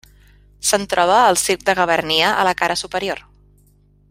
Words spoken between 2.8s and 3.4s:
superior.